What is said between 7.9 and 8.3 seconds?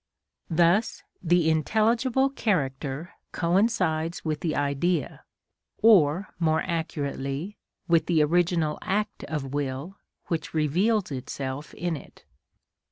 the